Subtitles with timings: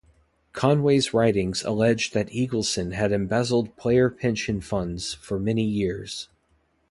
[0.51, 6.27] Conway's writings alleged that Eagleson had embezzled player pension funds for many years.